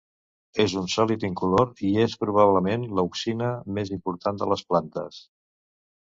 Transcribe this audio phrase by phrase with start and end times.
[0.61, 5.21] És un sòlid incolor i és probablement l'auxina més important de les plantes.